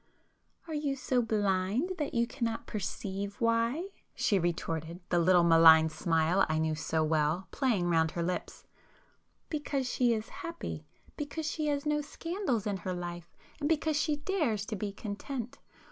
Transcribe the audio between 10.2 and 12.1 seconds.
happy! Because she has no